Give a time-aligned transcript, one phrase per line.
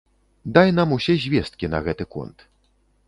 [0.55, 2.37] Дай нам усе звесткі на гэты конт.